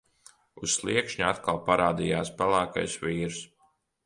Uz 0.67 0.71
sliekšņa 0.79 1.27
atkal 1.33 1.59
parādījās 1.67 2.33
pelēkais 2.41 2.97
vīrs. 3.05 3.45